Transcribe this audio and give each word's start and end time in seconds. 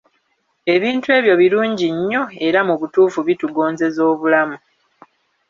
Ebintu 0.73 1.07
ebyo 1.17 1.33
birungi 1.41 1.87
nnyo 1.95 2.23
era 2.47 2.59
mu 2.67 2.73
butuufu 2.79 3.19
bitugonzeza 3.27 4.01
obulamu. 4.11 4.57